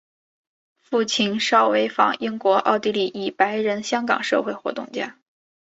[0.79, 5.19] 父亲邵维钫英国奥地利裔白人香港社会活动家。